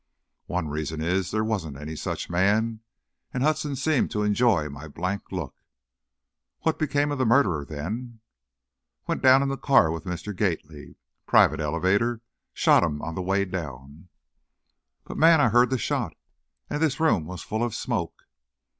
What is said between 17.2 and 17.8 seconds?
was full of